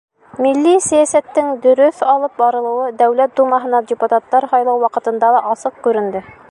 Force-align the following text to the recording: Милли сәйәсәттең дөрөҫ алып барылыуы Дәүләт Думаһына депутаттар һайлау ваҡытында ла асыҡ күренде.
Милли 0.43 0.71
сәйәсәттең 0.85 1.51
дөрөҫ 1.65 2.01
алып 2.15 2.41
барылыуы 2.43 2.89
Дәүләт 3.03 3.37
Думаһына 3.41 3.83
депутаттар 3.93 4.53
һайлау 4.55 4.85
ваҡытында 4.87 5.35
ла 5.37 5.49
асыҡ 5.55 5.81
күренде. 5.89 6.31